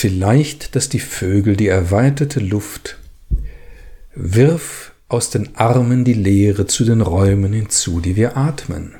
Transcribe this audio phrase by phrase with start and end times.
[0.00, 2.96] Vielleicht, dass die Vögel die erweiterte Luft
[4.14, 8.94] wirf aus den Armen die Leere zu den Räumen hinzu, die wir atmen.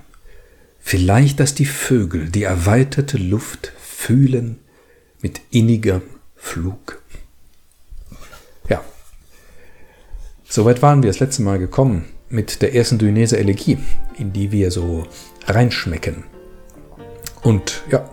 [0.78, 4.58] Vielleicht, dass die Vögel die erweiterte Luft fühlen
[5.22, 6.02] mit inniger
[6.36, 7.00] Flug.
[8.68, 8.84] Ja,
[10.46, 13.78] soweit waren wir das letzte Mal gekommen mit der ersten Duinese Elegie,
[14.18, 15.06] in die wir so
[15.46, 16.24] reinschmecken.
[17.40, 18.06] Und ja,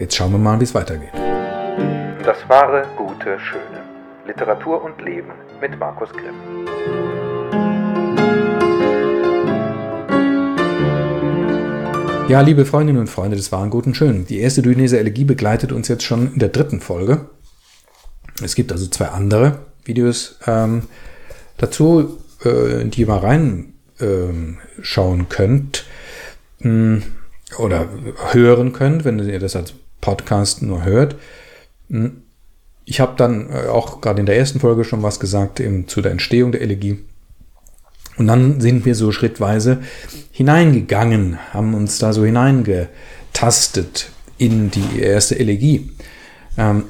[0.00, 1.31] jetzt schauen wir mal, wie es weitergeht.
[2.24, 3.82] Das wahre, gute, schöne.
[4.28, 6.36] Literatur und Leben mit Markus Grimm.
[12.28, 14.24] Ja, liebe Freundinnen und Freunde des wahren Guten Schön.
[14.26, 17.26] Die erste Duinese Elegie begleitet uns jetzt schon in der dritten Folge.
[18.40, 20.84] Es gibt also zwei andere Videos ähm,
[21.56, 24.58] dazu, äh, die ihr mal reinschauen
[25.20, 25.86] ähm, könnt
[26.60, 27.02] mh, hm,
[27.58, 27.88] oder
[28.30, 31.16] hören könnt, wenn ihr das als Podcast nur hört.
[31.92, 32.22] Hm,
[32.84, 36.02] ich habe dann äh, auch gerade in der ersten Folge schon was gesagt eben zu
[36.02, 36.98] der Entstehung der Elegie.
[38.16, 39.82] Und dann sind wir so schrittweise
[40.32, 45.92] hineingegangen, haben uns da so hineingetastet in die erste Elegie.
[46.58, 46.84] Ähm,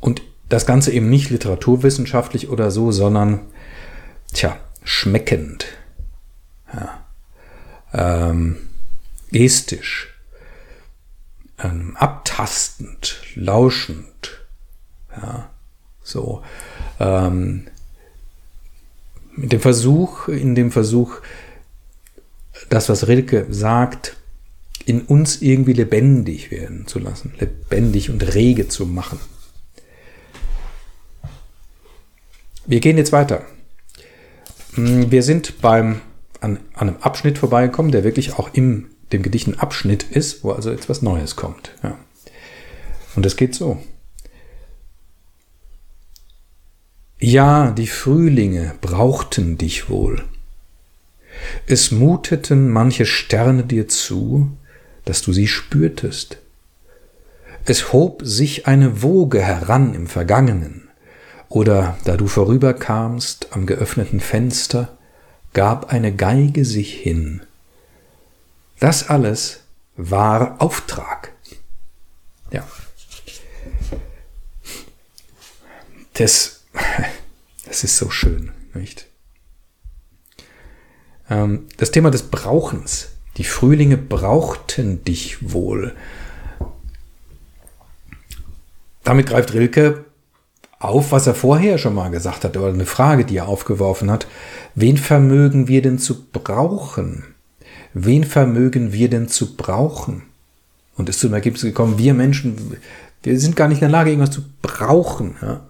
[0.00, 3.40] und das Ganze eben nicht literaturwissenschaftlich oder so, sondern,
[4.32, 5.66] tja, schmeckend.
[6.74, 8.30] Ja.
[8.30, 8.56] Ähm,
[9.30, 10.11] gestisch.
[11.62, 14.46] Ähm, abtastend, lauschend.
[15.16, 15.50] Ja,
[16.02, 16.42] so.
[16.98, 17.66] Ähm,
[19.34, 21.20] mit dem Versuch, in dem Versuch,
[22.68, 24.16] das, was Rilke sagt,
[24.84, 29.18] in uns irgendwie lebendig werden zu lassen, lebendig und rege zu machen.
[32.66, 33.44] Wir gehen jetzt weiter.
[34.74, 36.00] Hm, wir sind beim,
[36.40, 40.52] an, an einem Abschnitt vorbeigekommen, der wirklich auch im dem Gedicht ein Abschnitt ist, wo
[40.52, 41.72] also jetzt was Neues kommt.
[41.82, 41.98] Ja.
[43.14, 43.82] Und es geht so.
[47.18, 50.24] Ja, die Frühlinge brauchten dich wohl.
[51.66, 54.50] Es muteten manche Sterne dir zu,
[55.04, 56.38] dass du sie spürtest.
[57.64, 60.88] Es hob sich eine Woge heran im Vergangenen,
[61.48, 64.96] oder da du vorüberkamst am geöffneten Fenster,
[65.52, 67.42] gab eine Geige sich hin.
[68.82, 69.60] Das alles
[69.96, 71.30] war Auftrag.
[72.50, 72.66] Ja.
[76.14, 76.64] Das
[77.64, 79.06] das ist so schön, nicht?
[81.30, 83.10] Ähm, das Thema des Brauchens.
[83.36, 85.94] Die Frühlinge brauchten dich wohl.
[89.04, 90.06] Damit greift Rilke
[90.80, 94.26] auf, was er vorher schon mal gesagt hat, oder eine Frage, die er aufgeworfen hat.
[94.74, 97.31] Wen vermögen wir denn zu brauchen?
[97.94, 100.22] Wen vermögen wir denn zu brauchen?
[100.96, 102.76] Und ist zum Ergebnis gekommen, wir Menschen,
[103.22, 105.36] wir sind gar nicht in der Lage, irgendwas zu brauchen.
[105.40, 105.66] Ja?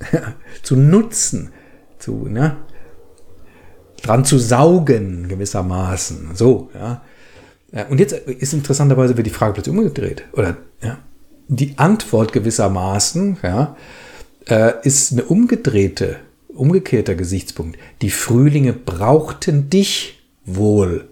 [0.62, 1.50] zu nutzen,
[1.98, 2.56] zu, ne,
[4.02, 6.30] dran zu saugen gewissermaßen.
[6.34, 7.02] So, ja.
[7.90, 10.24] Und jetzt ist interessanterweise wird die Frage plötzlich umgedreht.
[10.32, 10.98] Oder ja,
[11.48, 13.76] die Antwort gewissermaßen ja,
[14.48, 16.16] äh, ist eine umgedrehte,
[16.48, 17.78] umgekehrter Gesichtspunkt.
[18.00, 21.08] Die Frühlinge brauchten dich wohl.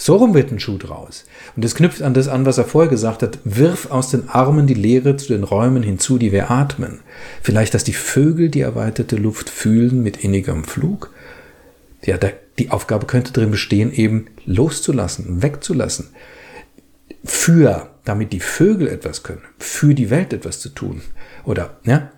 [0.00, 1.24] So rum wird ein Schuh draus.
[1.56, 3.40] Und es knüpft an das an, was er vorher gesagt hat.
[3.42, 7.00] Wirf aus den Armen die Leere zu den Räumen hinzu, die wir atmen.
[7.42, 11.12] Vielleicht, dass die Vögel die erweiterte Luft fühlen mit innigem Flug.
[12.04, 12.16] Ja,
[12.60, 16.10] die Aufgabe könnte darin bestehen, eben loszulassen, wegzulassen.
[17.24, 21.02] Für, damit die Vögel etwas können, für die Welt etwas zu tun.
[21.44, 22.12] Oder, ja,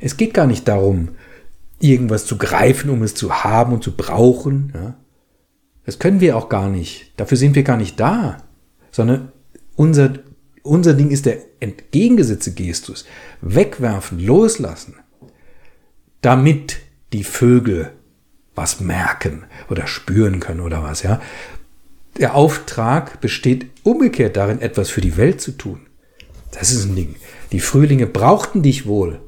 [0.00, 1.10] es geht gar nicht darum,
[1.80, 4.94] irgendwas zu greifen, um es zu haben und zu brauchen, ja,
[5.86, 7.12] das können wir auch gar nicht.
[7.16, 8.38] Dafür sind wir gar nicht da.
[8.90, 9.32] Sondern
[9.76, 10.14] unser,
[10.62, 13.06] unser Ding ist der entgegengesetzte Gestus.
[13.40, 14.96] Wegwerfen, loslassen.
[16.20, 16.78] Damit
[17.12, 17.92] die Vögel
[18.56, 21.20] was merken oder spüren können oder was, ja.
[22.18, 25.86] Der Auftrag besteht umgekehrt darin, etwas für die Welt zu tun.
[26.50, 27.16] Das ist ein Ding.
[27.52, 29.20] Die Frühlinge brauchten dich wohl.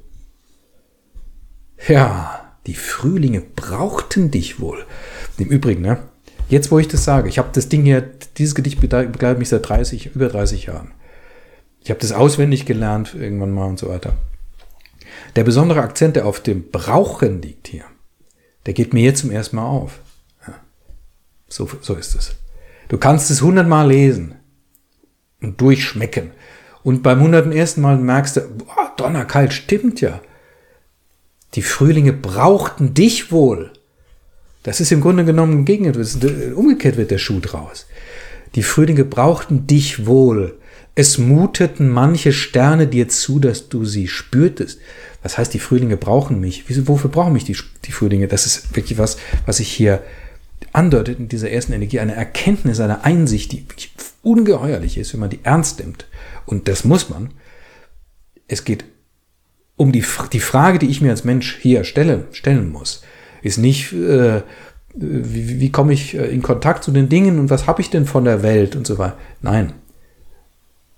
[1.86, 4.84] Ja, die Frühlinge brauchten dich wohl.
[5.36, 5.98] Im Übrigen, ne?
[6.48, 8.00] Jetzt, wo ich das sage, ich habe das Ding hier,
[8.38, 10.92] dieses Gedicht begleitet mich seit 30, über 30 Jahren.
[11.82, 14.14] Ich habe das auswendig gelernt irgendwann mal und so weiter.
[15.36, 17.84] Der besondere Akzent, der auf dem Brauchen liegt hier,
[18.66, 20.00] der geht mir jetzt zum ersten Mal auf.
[20.46, 20.54] Ja.
[21.48, 22.34] So, so ist es.
[22.88, 24.34] Du kannst es hundertmal lesen
[25.42, 26.30] und durchschmecken.
[26.82, 30.20] Und beim hunderten ersten Mal merkst du, boah, donnerkalt, stimmt ja.
[31.54, 33.72] Die Frühlinge brauchten dich wohl.
[34.62, 37.86] Das ist im Grunde genommen umgekehrt wird der Schuh draus.
[38.54, 40.58] Die Frühlinge brauchten dich wohl.
[40.94, 44.80] Es muteten manche Sterne dir zu, dass du sie spürtest.
[45.22, 46.64] Was heißt, die Frühlinge brauchen mich?
[46.66, 48.26] Wieso, wofür brauchen mich die, die Frühlinge?
[48.26, 49.16] Das ist wirklich was,
[49.46, 50.02] was ich hier
[50.72, 52.00] andeutet in dieser ersten Energie.
[52.00, 53.64] Eine Erkenntnis, eine Einsicht, die
[54.22, 56.06] ungeheuerlich ist, wenn man die ernst nimmt.
[56.46, 57.30] Und das muss man.
[58.48, 58.84] Es geht
[59.76, 63.02] um die, die Frage, die ich mir als Mensch hier stelle, stellen muss,
[63.42, 64.42] ist nicht, äh,
[64.94, 68.24] wie, wie komme ich in Kontakt zu den Dingen und was habe ich denn von
[68.24, 69.18] der Welt und so weiter.
[69.42, 69.72] Nein,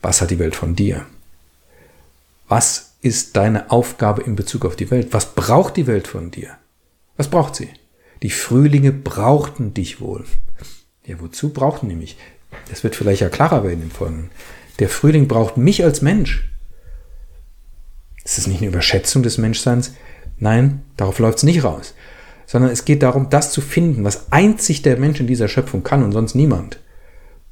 [0.00, 1.06] was hat die Welt von dir?
[2.48, 5.08] Was ist deine Aufgabe in Bezug auf die Welt?
[5.12, 6.56] Was braucht die Welt von dir?
[7.16, 7.68] Was braucht sie?
[8.22, 10.24] Die Frühlinge brauchten dich wohl.
[11.04, 12.16] Ja, wozu brauchten die mich?
[12.68, 14.30] Das wird vielleicht ja klarer werden im Folgenden.
[14.78, 16.50] Der Frühling braucht mich als Mensch.
[18.24, 19.94] Ist das nicht eine Überschätzung des Menschseins?
[20.38, 21.94] Nein, darauf läuft es nicht raus.
[22.50, 26.02] Sondern es geht darum, das zu finden, was einzig der Mensch in dieser Schöpfung kann
[26.02, 26.80] und sonst niemand.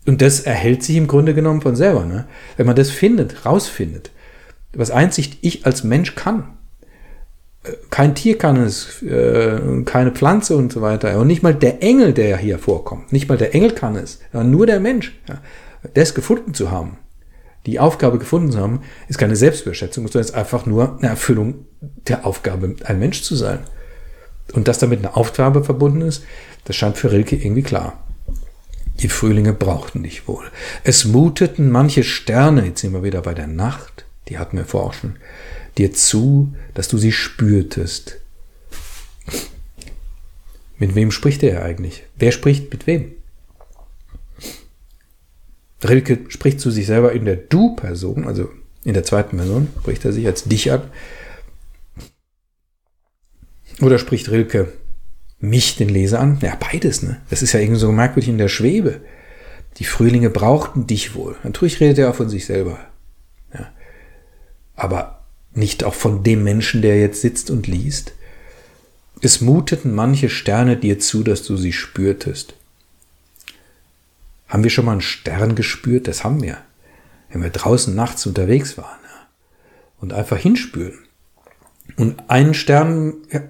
[0.08, 2.04] Und das erhält sich im Grunde genommen von selber.
[2.04, 2.26] Ne?
[2.56, 4.10] Wenn man das findet, rausfindet,
[4.72, 6.48] was einzig ich als Mensch kann.
[7.62, 11.16] Äh, kein Tier kann es, äh, keine Pflanze und so weiter.
[11.20, 13.12] Und nicht mal der Engel, der hier vorkommt.
[13.12, 14.18] Nicht mal der Engel kann es.
[14.32, 15.16] Nur der Mensch.
[15.94, 16.98] Das gefunden zu haben,
[17.66, 22.26] die Aufgabe gefunden zu haben, ist keine Selbstüberschätzung, sondern ist einfach nur eine Erfüllung der
[22.26, 23.60] Aufgabe, ein Mensch zu sein.
[24.52, 26.24] Und dass damit eine Aufgabe verbunden ist,
[26.64, 28.04] das scheint für Rilke irgendwie klar.
[29.00, 30.44] Die Frühlinge brauchten dich wohl.
[30.84, 35.16] Es muteten manche Sterne, jetzt sind wir wieder bei der Nacht, die hatten wir schon,
[35.76, 38.18] dir zu, dass du sie spürtest.
[40.78, 42.04] Mit wem spricht er eigentlich?
[42.16, 43.12] Wer spricht mit wem?
[45.82, 48.50] Rilke spricht zu sich selber in der Du-Person, also
[48.84, 50.82] in der zweiten Person, spricht er sich als dich an.
[53.80, 54.72] Oder spricht Rilke
[55.40, 56.38] mich, den Leser, an?
[56.42, 57.20] Ja, beides, ne?
[57.30, 59.00] Das ist ja irgendwie so merkwürdig in der Schwebe.
[59.76, 61.36] Die Frühlinge brauchten dich wohl.
[61.44, 62.78] Natürlich redet er auch von sich selber.
[63.54, 63.70] Ja.
[64.74, 68.12] Aber nicht auch von dem Menschen, der jetzt sitzt und liest.
[69.20, 72.54] Es muteten manche Sterne dir zu, dass du sie spürtest.
[74.48, 76.08] Haben wir schon mal einen Stern gespürt?
[76.08, 76.58] Das haben wir.
[77.30, 79.26] Wenn wir draußen nachts unterwegs waren ja.
[80.00, 80.98] und einfach hinspüren.
[81.96, 83.42] Und einen Stern ja,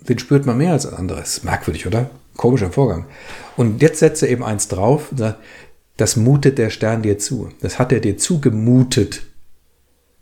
[0.00, 1.44] den spürt man mehr als anderes.
[1.44, 2.10] Merkwürdig, oder?
[2.36, 3.06] Komischer Vorgang.
[3.56, 5.10] Und jetzt setzt er eben eins drauf
[5.98, 7.50] das mutet der Stern dir zu.
[7.60, 9.22] Das hat er dir zugemutet.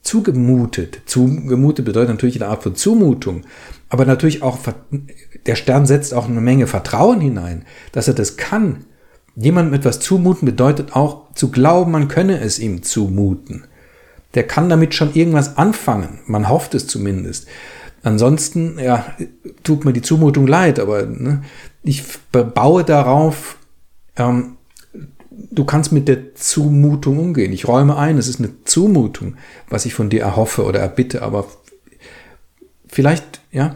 [0.00, 1.02] Zugemutet.
[1.05, 3.43] Zugemutet bedeutet natürlich eine Art von Zumutung.
[3.90, 4.58] Aber natürlich auch,
[5.44, 8.87] der Stern setzt auch eine Menge Vertrauen hinein, dass er das kann.
[9.37, 13.67] Jemandem etwas zumuten bedeutet auch zu glauben, man könne es ihm zumuten.
[14.34, 16.20] Der kann damit schon irgendwas anfangen.
[16.26, 17.46] Man hofft es zumindest.
[18.06, 19.05] Ansonsten, ja,
[19.64, 21.43] tut mir die Zumutung leid, aber ne,
[21.82, 23.58] ich baue darauf,
[24.14, 24.58] ähm,
[25.29, 27.53] du kannst mit der Zumutung umgehen.
[27.53, 29.35] Ich räume ein, es ist eine Zumutung,
[29.69, 31.49] was ich von dir erhoffe oder erbitte, aber
[32.87, 33.75] vielleicht, ja,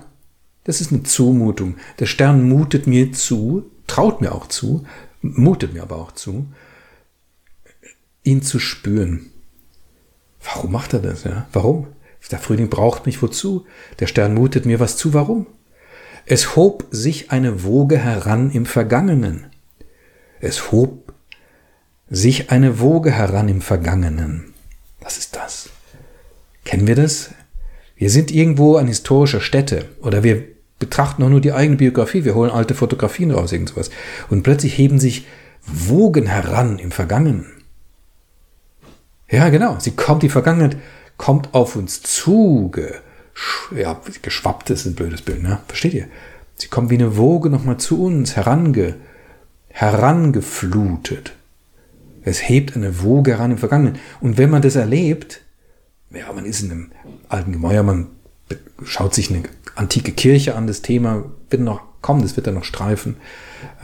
[0.63, 1.75] das ist eine Zumutung.
[1.99, 4.87] Der Stern mutet mir zu, traut mir auch zu,
[5.23, 6.47] mutet mir aber auch zu,
[8.23, 9.27] ihn zu spüren.
[10.41, 11.25] Warum macht er das?
[11.25, 11.49] Ja?
[11.53, 11.89] Warum?
[12.31, 13.67] Der Frühling braucht mich wozu?
[13.99, 15.47] Der Stern mutet mir was zu, warum?
[16.27, 19.47] Es hob sich eine Woge heran im Vergangenen.
[20.41, 21.13] Es hob
[22.09, 24.53] sich eine Woge heran im Vergangenen.
[25.01, 25.71] Was ist das?
[26.65, 27.31] Kennen wir das?
[27.97, 30.45] Wir sind irgendwo an historischer Stätte oder wir
[30.79, 33.91] betrachten auch nur die eigene Biografie, wir holen alte Fotografien raus, irgend sowas.
[34.29, 35.27] Und plötzlich heben sich
[35.67, 37.47] Wogen heran im Vergangenen.
[39.31, 40.77] Ja, genau, sie kommt die Vergangenheit
[41.21, 42.73] kommt auf uns zu,
[43.77, 45.61] ja, geschwappt ist ein blödes Bild, ne?
[45.69, 46.07] Versteht ihr?
[46.57, 48.95] Sie kommt wie eine Woge nochmal zu uns herange,
[49.69, 51.35] herangeflutet.
[52.23, 53.99] Es hebt eine Woge heran im Vergangenen.
[54.23, 55.43] Und wenn man das erlebt,
[56.11, 56.93] ja, man ist in einem
[57.29, 58.07] alten Gemäuer, man
[58.83, 59.43] schaut sich eine
[59.75, 63.17] antike Kirche an, das Thema wird noch kommen, das wird dann noch streifen.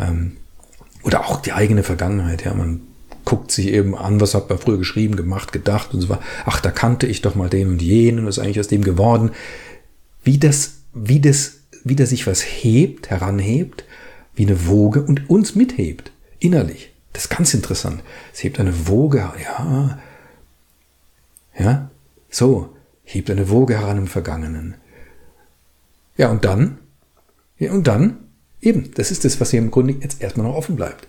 [0.00, 0.38] Ähm,
[1.02, 2.80] oder auch die eigene Vergangenheit, ja, man
[3.26, 6.22] guckt sich eben an, was hat man früher geschrieben, gemacht, gedacht und so weiter.
[6.46, 9.32] Ach, da kannte ich doch mal den und jenen, was ist eigentlich aus dem geworden.
[10.22, 13.84] Wie das, wie das, wie das sich was hebt, heranhebt,
[14.34, 16.92] wie eine Woge und uns mithebt, innerlich.
[17.12, 18.02] Das ist ganz interessant.
[18.32, 19.98] Es hebt eine Woge, ja,
[21.58, 21.90] ja,
[22.30, 24.74] so, hebt eine Woge heran im Vergangenen.
[26.16, 26.78] Ja, und dann,
[27.58, 28.18] ja, und dann,
[28.60, 31.08] eben, das ist das, was hier im Grunde jetzt erstmal noch offen bleibt.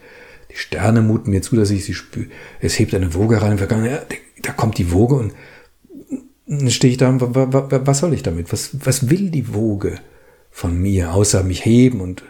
[0.51, 2.27] Die Sterne muten mir zu, dass ich sie spüre.
[2.60, 3.58] Es hebt eine Woge rein.
[3.58, 4.00] Ja,
[4.42, 5.34] da kommt die Woge und
[6.48, 8.51] dann stehe ich da was soll ich damit?
[8.54, 10.00] Was, was will die Woge
[10.50, 12.24] von mir, außer mich heben und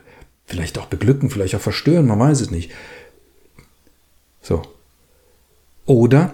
[0.46, 2.72] vielleicht auch beglücken, vielleicht auch verstören, man weiß es nicht.
[4.42, 4.64] So.
[5.86, 6.34] Oder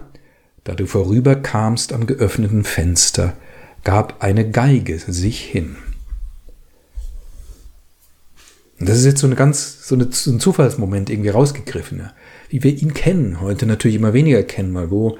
[0.64, 3.36] Da du vorüberkamst am geöffneten Fenster,
[3.84, 5.76] gab eine Geige sich hin.
[8.80, 12.14] Und das ist jetzt so eine ganz, so, eine, so ein Zufallsmoment irgendwie rausgegriffen, ja.
[12.50, 15.18] wie wir ihn kennen, heute natürlich immer weniger kennen, mal wo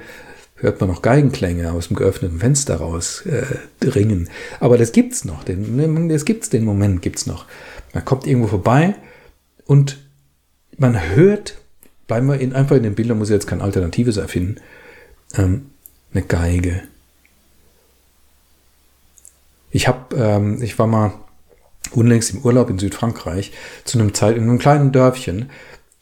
[0.56, 3.44] hört man noch Geigenklänge aus dem geöffneten Fenster raus äh,
[3.86, 4.28] ringen.
[4.60, 7.46] Aber das gibt's noch, den, das gibt's, den Moment gibt's noch.
[7.92, 8.94] Man kommt irgendwo vorbei
[9.66, 9.98] und
[10.76, 11.58] man hört,
[12.06, 14.56] bleiben wir in, einfach in den Bildern, muss ich jetzt kein Alternatives erfinden,
[15.36, 15.70] ähm,
[16.12, 16.82] eine Geige.
[19.70, 21.12] Ich habe, ähm, ich war mal
[21.96, 23.52] unlängst im Urlaub in Südfrankreich,
[23.84, 25.50] zu einem Zeit, in einem kleinen Dörfchen,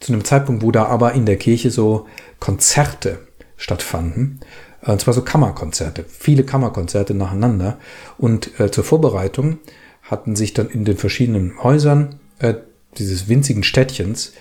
[0.01, 2.07] zu einem Zeitpunkt, wo da aber in der Kirche so
[2.41, 3.21] Konzerte
[3.57, 4.41] stattfanden.
[4.83, 7.79] Und zwar so Kammerkonzerte, viele Kammerkonzerte nacheinander.
[8.19, 9.59] Und äh, zur Vorbereitung
[10.03, 12.55] hatten sich dann in den verschiedenen Häusern äh,
[12.99, 14.33] dieses winzigen Städtchens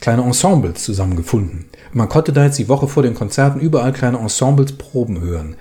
[0.00, 1.66] kleine Ensembles zusammengefunden.
[1.90, 5.56] Und man konnte da jetzt die Woche vor den Konzerten überall kleine Ensembles Proben hören.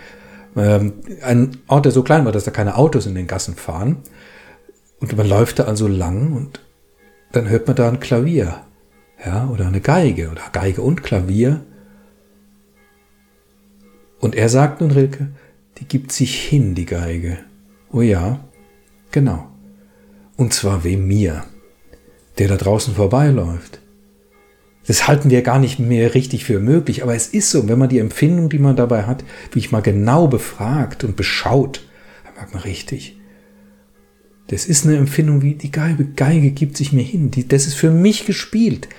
[0.55, 3.97] Ähm, ein Ort, der so klein war, dass da keine Autos in den Gassen fahren.
[4.99, 6.59] Und man läuft da also lang und
[7.31, 8.61] dann hört man da ein Klavier,
[9.25, 11.61] ja, oder eine Geige oder Geige und Klavier.
[14.19, 15.29] Und er sagt nun Rilke,
[15.77, 17.37] die gibt sich hin, die Geige.
[17.91, 18.43] Oh ja,
[19.11, 19.47] genau.
[20.35, 21.43] Und zwar wem mir,
[22.37, 23.79] der da draußen vorbeiläuft.
[24.87, 27.89] Das halten wir gar nicht mehr richtig für möglich, aber es ist so, wenn man
[27.89, 31.81] die Empfindung, die man dabei hat, wie ich mal genau befragt und beschaut,
[32.25, 33.18] dann merkt man richtig,
[34.49, 37.29] das ist eine Empfindung wie die Geige, Geige gibt sich mir hin.
[37.29, 38.89] Die, das ist für mich gespielt.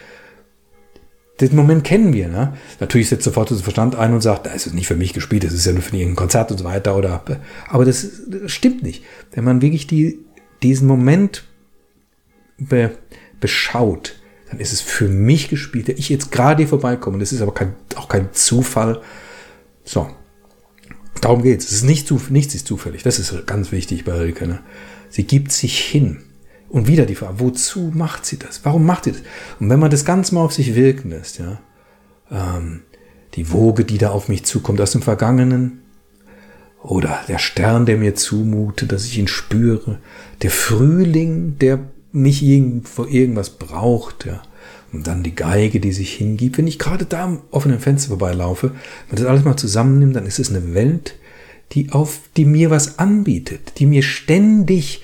[1.41, 2.29] Den Moment kennen wir.
[2.29, 2.55] Ne?
[2.79, 5.53] Natürlich setzt sofort unser Verstand ein und sagt, das ist nicht für mich gespielt, das
[5.53, 6.97] ist ja nur für irgendein Konzert und so weiter.
[6.97, 7.25] Oder,
[7.69, 9.03] aber das, das stimmt nicht.
[9.33, 10.21] Wenn man wirklich die,
[10.63, 11.45] diesen Moment
[12.59, 12.93] be,
[13.41, 17.19] beschaut, dann ist es für mich gespielt, der ich jetzt gerade hier vorbeikomme.
[17.19, 19.01] Das ist aber kein, auch kein Zufall.
[19.83, 20.11] So,
[21.21, 21.67] darum geht's.
[21.67, 23.03] Es ist nicht zu, nichts ist zufällig.
[23.03, 24.47] Das ist ganz wichtig bei Rilke.
[24.47, 24.61] Ne?
[25.09, 26.23] Sie gibt sich hin.
[26.69, 28.65] Und wieder die Frage, wozu macht sie das?
[28.65, 29.23] Warum macht sie das?
[29.59, 31.61] Und wenn man das Ganze mal auf sich wirken lässt, ja,
[32.31, 32.83] ähm,
[33.35, 35.81] die Woge, die da auf mich zukommt aus dem Vergangenen,
[36.83, 39.99] oder der Stern, der mir zumutet, dass ich ihn spüre,
[40.43, 41.81] der Frühling, der
[42.13, 42.43] mich
[42.85, 44.43] vor irgendwas braucht, ja,
[44.93, 46.59] und dann die Geige, die sich hingibt.
[46.59, 48.73] Wenn ich gerade da am offenen Fenster vorbeilaufe,
[49.09, 51.15] wenn das alles mal zusammennimmt, dann ist es eine Welt,
[51.73, 55.03] die auf, die mir was anbietet, die mir ständig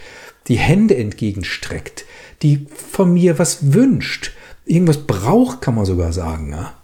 [0.49, 2.05] die Hände entgegenstreckt,
[2.43, 4.33] die von mir was wünscht,
[4.65, 6.75] irgendwas braucht, kann man sogar sagen, ja.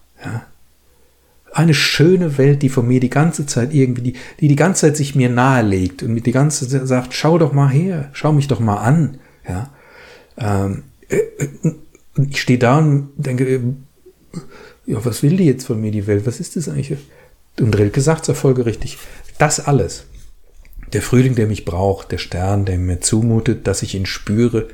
[1.52, 4.96] Eine schöne Welt, die von mir die ganze Zeit irgendwie, die, die die ganze Zeit
[4.96, 8.48] sich mir nahelegt und mir die ganze Zeit sagt, schau doch mal her, schau mich
[8.48, 9.70] doch mal an, ja.
[10.38, 11.74] Ähm, äh, äh,
[12.16, 13.60] und ich stehe da und denke, äh,
[14.86, 16.26] ja, was will die jetzt von mir, die Welt?
[16.26, 16.98] Was ist das eigentlich?
[17.60, 18.98] Und Rilke sagt es folgerichtig.
[19.38, 20.06] Das alles.
[20.92, 24.68] Der Frühling, der mich braucht, der Stern, der mir zumutet, dass ich ihn spüre.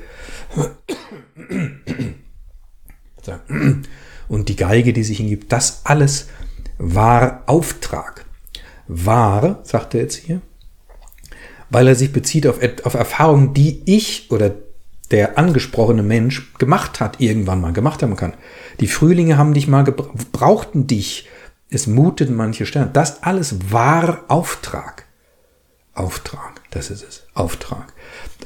[4.29, 6.29] Und die Geige, die sich ihm gibt, das alles
[6.79, 8.25] war Auftrag.
[8.89, 10.41] War, sagt er jetzt hier,
[11.71, 14.55] weil er sich bezieht auf, auf Erfahrungen, die ich oder
[15.11, 18.35] der angesprochene Mensch gemacht hat, irgendwann mal gemacht haben kann.
[18.81, 21.29] Die Frühlinge haben dich mal brauchten dich,
[21.71, 22.91] es muteten manche Sterne.
[22.93, 25.05] Das alles war Auftrag.
[25.95, 27.27] Auftrag, das ist es.
[27.35, 27.93] Auftrag.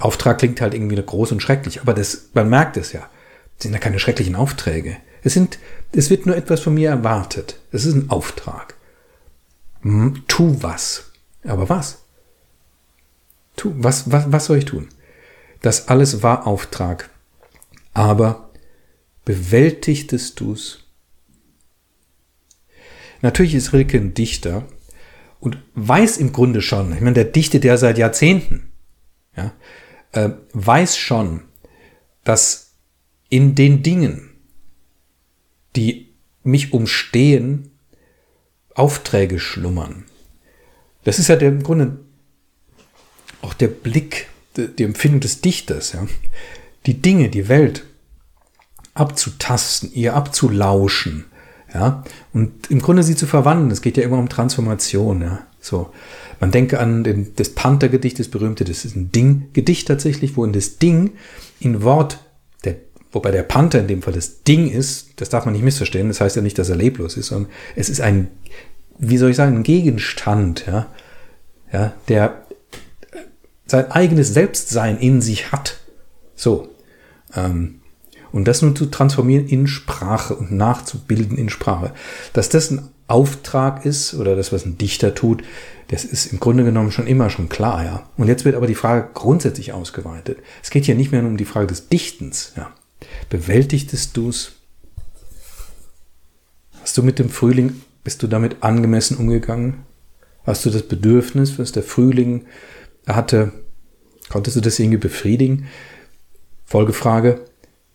[0.00, 3.09] Auftrag klingt halt irgendwie groß und schrecklich, aber das, man merkt es ja.
[3.59, 4.97] Es sind ja keine schrecklichen Aufträge.
[5.23, 5.59] Es sind,
[5.92, 7.59] es wird nur etwas von mir erwartet.
[7.71, 8.75] Es ist ein Auftrag.
[10.28, 11.11] Tu was.
[11.45, 11.99] Aber was?
[13.57, 14.88] Tu, was, was, was soll ich tun?
[15.62, 17.11] Das alles war Auftrag.
[17.95, 18.50] Aber
[19.25, 20.83] bewältigtest du's
[23.23, 24.66] Natürlich ist Rilke ein Dichter
[25.38, 28.73] und weiß im Grunde schon, ich meine, der dichtet ja seit Jahrzehnten,
[29.37, 29.52] ja,
[30.11, 31.42] äh, weiß schon,
[32.25, 32.75] dass
[33.28, 34.31] in den Dingen,
[35.76, 37.71] die mich umstehen,
[38.75, 40.04] Aufträge schlummern.
[41.04, 42.00] Das ist ja der, im Grunde
[43.40, 46.06] auch der Blick, die Empfindung des Dichters, ja.
[46.87, 47.85] Die Dinge, die Welt
[48.94, 51.25] abzutasten, ihr abzulauschen,
[51.73, 53.71] ja, und im Grunde sie zu verwandeln.
[53.71, 55.47] Es geht ja immer um Transformation, ja.
[55.61, 55.90] So.
[56.40, 60.52] Man denke an den, das Panther-Gedicht, das berühmte, das ist ein Ding-Gedicht tatsächlich, wo in
[60.52, 61.12] das Ding
[61.61, 62.18] in Wort,
[62.64, 62.76] der,
[63.12, 66.21] wobei der Panther in dem Fall das Ding ist, das darf man nicht missverstehen, das
[66.21, 68.26] heißt ja nicht, dass er leblos ist, sondern es ist ein,
[68.99, 70.88] wie soll ich sagen, ein Gegenstand, ja,
[71.73, 72.41] ja, der
[73.73, 75.81] sein eigenes Selbstsein in sich hat.
[76.37, 76.69] So.
[77.35, 77.81] Ähm,
[78.33, 81.93] Und das nun zu transformieren in Sprache und nachzubilden in Sprache.
[82.33, 85.43] Dass das ein Auftrag ist oder das, was ein Dichter tut,
[85.88, 88.09] das ist im Grunde genommen schon immer schon klar, ja.
[88.17, 90.38] Und jetzt wird aber die Frage grundsätzlich ausgeweitet.
[90.62, 92.73] Es geht hier nicht mehr nur um die Frage des Dichtens, ja.
[93.31, 94.52] Bewältigtest du es?
[96.81, 99.85] Hast du mit dem Frühling, bist du damit angemessen umgegangen?
[100.45, 102.47] Hast du das Bedürfnis, was der Frühling
[103.07, 103.52] hatte,
[104.29, 105.69] konntest du das irgendwie befriedigen?
[106.67, 107.41] Folgefrage,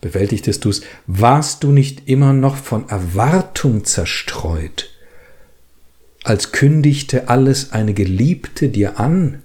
[0.02, 0.82] bewältigtest du es?
[1.08, 4.90] Warst du nicht immer noch von Erwartung zerstreut,
[6.24, 9.42] als kündigte alles eine Geliebte dir an?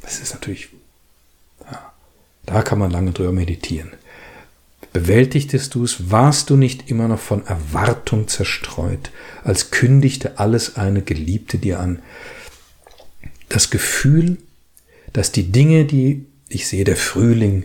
[0.00, 0.68] Das ist natürlich,
[1.70, 1.92] ja,
[2.46, 3.92] da kann man lange drüber meditieren.
[4.92, 9.10] Bewältigtest du es, warst du nicht immer noch von Erwartung zerstreut,
[9.42, 12.02] als kündigte alles eine Geliebte dir an.
[13.48, 14.36] Das Gefühl,
[15.12, 17.64] dass die Dinge, die ich sehe, der Frühling,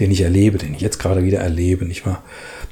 [0.00, 2.22] den ich erlebe, den ich jetzt gerade wieder erlebe, nicht wahr?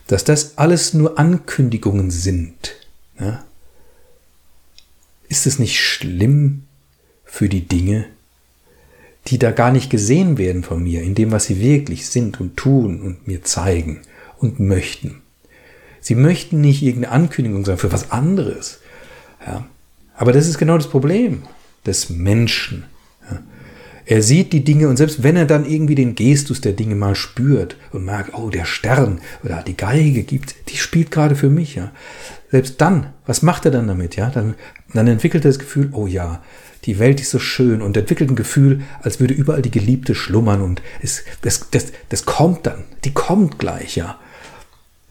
[0.06, 2.74] Dass das alles nur Ankündigungen sind.
[3.18, 3.44] Ja?
[5.28, 6.64] Ist es nicht schlimm
[7.24, 8.06] für die Dinge,
[9.26, 12.56] die da gar nicht gesehen werden von mir, in dem, was sie wirklich sind und
[12.56, 14.00] tun und mir zeigen
[14.38, 15.22] und möchten.
[16.00, 18.80] Sie möchten nicht irgendeine Ankündigung sein für was anderes.
[19.46, 19.66] Ja.
[20.16, 21.42] Aber das ist genau das Problem
[21.86, 22.84] des Menschen.
[24.10, 27.14] Er sieht die Dinge und selbst wenn er dann irgendwie den Gestus der Dinge mal
[27.14, 31.76] spürt und merkt, oh, der Stern oder die Geige gibt, die spielt gerade für mich,
[31.76, 31.92] ja.
[32.50, 34.28] Selbst dann, was macht er dann damit, ja?
[34.28, 34.56] Dann,
[34.92, 36.42] dann entwickelt er das Gefühl, oh ja,
[36.86, 40.60] die Welt ist so schön und entwickelt ein Gefühl, als würde überall die Geliebte schlummern
[40.60, 44.18] und es, das, das, das kommt dann, die kommt gleich, ja.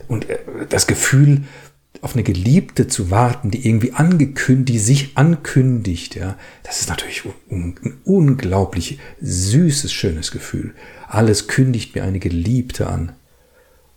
[0.09, 1.43] Und äh, das Gefühl,
[2.01, 7.23] auf eine Geliebte zu warten, die irgendwie angekündigt, die sich ankündigt, ja, das ist natürlich
[7.49, 10.73] ein, ein unglaublich süßes, schönes Gefühl.
[11.07, 13.13] Alles kündigt mir eine Geliebte an.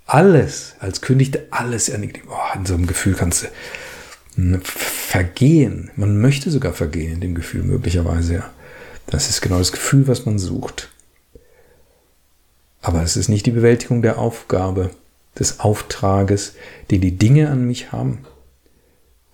[0.07, 2.23] Alles, als kündigte alles Geliebte.
[2.29, 5.91] Oh, in so einem Gefühl kannst du, vergehen.
[5.95, 8.51] Man möchte sogar vergehen in dem Gefühl, möglicherweise, ja.
[9.07, 10.89] Das ist genau das Gefühl, was man sucht.
[12.81, 14.91] Aber es ist nicht die Bewältigung der Aufgabe,
[15.39, 16.55] des Auftrages,
[16.91, 18.25] den die Dinge an mich haben.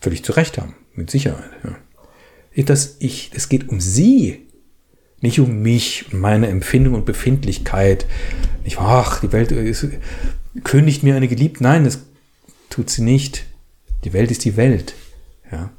[0.01, 1.51] Völlig zu Recht haben, mit Sicherheit.
[1.65, 2.65] Ja.
[2.65, 4.47] Das ich, es geht um sie,
[5.21, 8.07] nicht um mich, meine Empfindung und Befindlichkeit.
[8.65, 9.87] Nicht, ach, die Welt ist,
[10.65, 11.63] kündigt mir eine Geliebte.
[11.63, 12.01] Nein, das
[12.71, 13.47] tut sie nicht.
[14.05, 14.95] Die Welt ist die Welt.
[15.51, 15.71] Ja.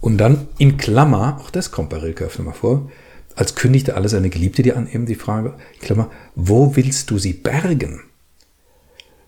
[0.00, 2.90] Und dann in Klammer, auch das kommt bei Rilke öfter mal vor,
[3.34, 7.32] als kündigte alles eine Geliebte dir an, eben die Frage, Klammer, wo willst du sie
[7.32, 8.02] bergen?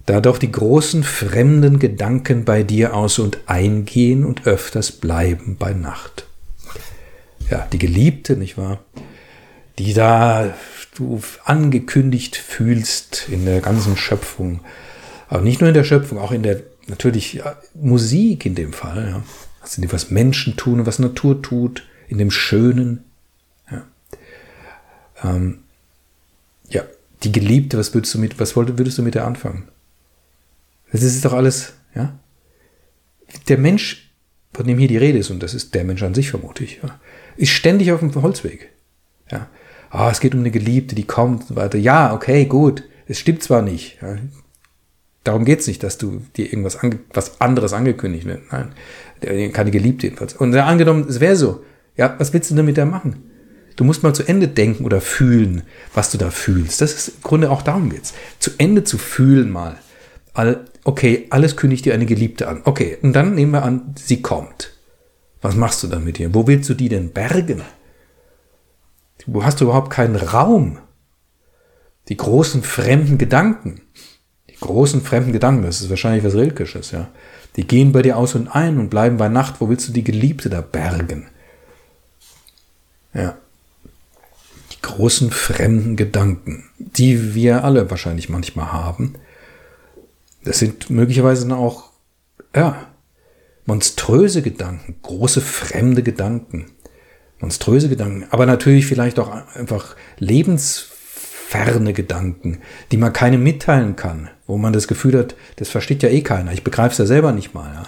[0.07, 5.73] Da doch die großen fremden Gedanken bei dir aus und eingehen und öfters bleiben bei
[5.73, 6.27] Nacht.
[7.51, 8.81] Ja, die Geliebte, nicht wahr?
[9.79, 10.55] Die da
[10.95, 14.61] du angekündigt fühlst in der ganzen Schöpfung,
[15.29, 19.09] aber nicht nur in der Schöpfung, auch in der natürlich ja, Musik in dem Fall.
[19.09, 19.23] Ja.
[19.61, 23.05] Also was Menschen tun und was Natur tut, in dem Schönen.
[25.25, 25.59] Ja, ähm,
[26.69, 26.83] ja
[27.23, 29.69] die Geliebte, was würdest du mit, was würdest du mit der anfangen?
[30.93, 32.19] Das ist doch alles, ja.
[33.49, 34.15] Der Mensch,
[34.53, 36.81] von dem hier die Rede ist, und das ist der Mensch an sich vermute ich,
[36.83, 37.01] ja,
[37.37, 38.71] ist ständig auf dem Holzweg.
[39.31, 39.49] Ja.
[39.91, 41.79] Ah, es geht um eine Geliebte, die kommt und weiter.
[41.79, 42.85] Ja, okay, gut.
[43.07, 43.99] Es stimmt zwar nicht.
[44.03, 44.17] Ja.
[45.25, 48.43] Darum geht es nicht, dass du dir irgendwas ange was anderes angekündigt wird.
[48.53, 50.35] Nein, keine Geliebte jedenfalls.
[50.35, 51.65] Und angenommen, es wäre so.
[51.97, 53.31] Ja, was willst du denn mit der machen?
[53.77, 55.63] Du musst mal zu Ende denken oder fühlen,
[55.95, 56.81] was du da fühlst.
[56.81, 58.15] Das ist im Grunde auch darum geht's.
[58.39, 59.79] Zu Ende zu fühlen mal.
[60.33, 62.63] All, okay, alles kündigt dir eine Geliebte an.
[62.65, 64.73] Okay, und dann nehmen wir an, sie kommt.
[65.43, 66.35] Was machst du dann mit ihr?
[66.35, 67.63] Wo willst du die denn bergen?
[69.27, 70.79] Wo hast du überhaupt keinen Raum?
[72.09, 73.81] Die großen fremden Gedanken
[74.65, 77.09] großen fremden Gedanken, das ist wahrscheinlich was Rilkisches, ja.
[77.57, 79.61] Die gehen bei dir aus und ein und bleiben bei Nacht.
[79.61, 81.29] Wo willst du die Geliebte da bergen?
[83.13, 83.37] Ja.
[84.85, 89.15] Großen fremden Gedanken, die wir alle wahrscheinlich manchmal haben,
[90.45, 91.91] das sind möglicherweise auch,
[92.55, 92.89] ja,
[93.65, 96.67] monströse Gedanken, große fremde Gedanken,
[97.41, 102.61] monströse Gedanken, aber natürlich vielleicht auch einfach lebens ferne Gedanken,
[102.93, 106.53] die man keinem mitteilen kann, wo man das Gefühl hat, das versteht ja eh keiner,
[106.53, 107.73] ich begreife es ja selber nicht mal.
[107.73, 107.85] Ja.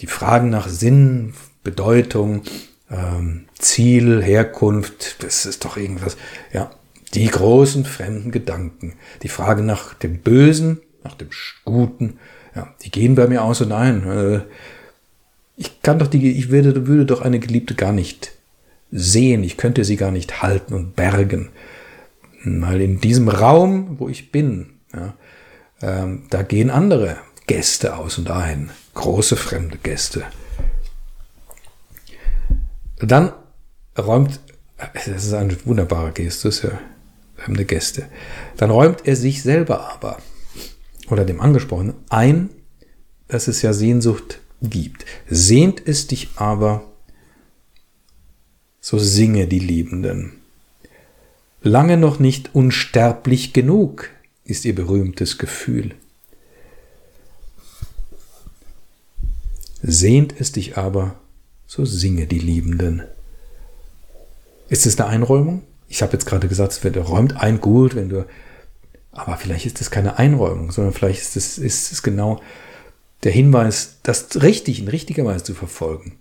[0.00, 2.42] Die Fragen nach Sinn, Bedeutung,
[2.90, 6.16] ähm, Ziel, Herkunft, das ist doch irgendwas,
[6.52, 6.70] ja,
[7.14, 11.28] die großen fremden Gedanken, die Frage nach dem Bösen, nach dem
[11.64, 12.18] Guten,
[12.54, 14.06] ja, die gehen bei mir aus und ein.
[14.06, 14.40] Äh,
[15.56, 18.32] ich kann doch die, ich würde, würde doch eine Geliebte gar nicht
[18.90, 21.50] sehen, ich könnte sie gar nicht halten und bergen.
[22.44, 25.14] Weil in diesem Raum, wo ich bin, ja,
[25.82, 30.24] ähm, da gehen andere Gäste aus und ein, große fremde Gäste.
[33.00, 33.32] Dann
[33.96, 34.40] räumt,
[34.94, 36.78] das ist ein wunderbarer Gestus, ja,
[37.36, 38.06] fremde Gäste.
[38.56, 40.18] Dann räumt er sich selber aber,
[41.08, 42.50] oder dem Angesprochenen, ein,
[43.28, 45.04] dass es ja Sehnsucht gibt.
[45.28, 46.84] Sehnt es dich aber,
[48.80, 50.32] so singe die Liebenden.
[51.60, 54.10] Lange noch nicht unsterblich genug
[54.44, 55.94] ist ihr berühmtes Gefühl.
[59.82, 61.16] Sehnt es dich aber,
[61.68, 63.02] so singe die Liebenden.
[64.68, 65.62] Ist es eine Einräumung?
[65.86, 68.26] Ich habe jetzt gerade gesagt, wenn du räumt ein gut, wenn du,
[69.12, 72.40] aber vielleicht ist es keine Einräumung, sondern vielleicht ist es, ist es genau
[73.22, 76.18] der Hinweis, das richtig in richtiger Weise zu verfolgen.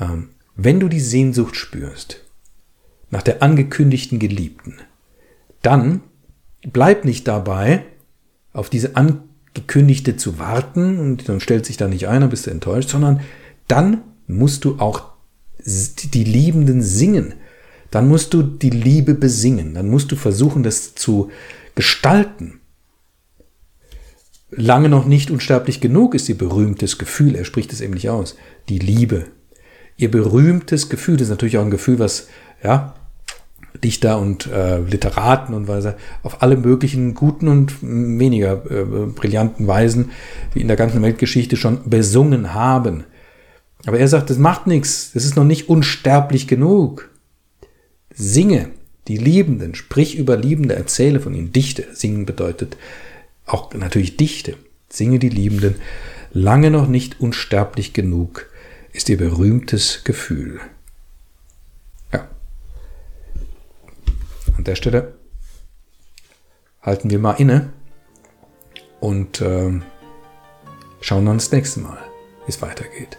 [0.00, 2.24] Ähm, wenn du die Sehnsucht spürst
[3.10, 4.78] nach der angekündigten Geliebten,
[5.62, 6.00] dann
[6.62, 7.84] bleib nicht dabei,
[8.52, 12.50] auf diese angekündigte zu warten und dann stellt sich da nicht ein, dann bist du
[12.50, 13.20] enttäuscht, sondern
[13.68, 15.04] dann musst du auch
[15.64, 17.34] die Liebenden singen.
[17.90, 19.74] Dann musst du die Liebe besingen.
[19.74, 21.30] Dann musst du versuchen, das zu
[21.74, 22.60] gestalten.
[24.50, 27.34] Lange noch nicht unsterblich genug ist ihr berühmtes Gefühl.
[27.34, 28.36] Er spricht es eben nicht aus.
[28.68, 29.26] Die Liebe.
[29.96, 32.28] Ihr berühmtes Gefühl das ist natürlich auch ein Gefühl, was
[32.62, 32.94] ja,
[33.82, 40.10] Dichter und äh, Literaten und Weise auf alle möglichen guten und weniger äh, brillanten Weisen,
[40.54, 43.04] wie in der ganzen Weltgeschichte schon besungen haben.
[43.86, 47.10] Aber er sagt, das macht nichts, das ist noch nicht unsterblich genug.
[48.12, 48.70] Singe
[49.06, 51.86] die Liebenden, sprich über Liebende, erzähle von ihnen, dichte.
[51.94, 52.76] Singen bedeutet
[53.46, 54.56] auch natürlich dichte.
[54.90, 55.76] Singe die Liebenden,
[56.32, 58.46] lange noch nicht unsterblich genug
[58.92, 60.60] ist ihr berühmtes Gefühl.
[62.12, 62.28] Ja.
[64.56, 65.14] An der Stelle
[66.82, 67.72] halten wir mal inne
[69.00, 69.80] und äh,
[71.00, 71.98] schauen dann das nächste Mal,
[72.46, 73.18] wie es weitergeht.